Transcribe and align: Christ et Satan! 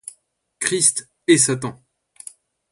Christ 0.57 1.07
et 1.27 1.37
Satan! 1.37 1.77